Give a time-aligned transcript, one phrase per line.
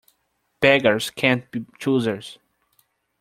[0.61, 2.39] Beggars can't be choosers.